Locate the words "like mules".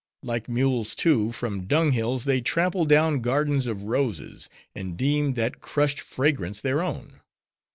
0.23-0.95